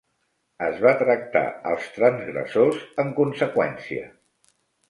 [0.67, 1.43] Es va tractar
[1.73, 4.09] els transgressors en conseqüència.